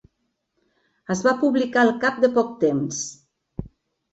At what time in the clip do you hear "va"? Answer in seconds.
1.27-1.33